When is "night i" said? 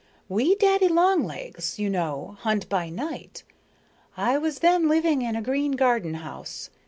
2.89-4.35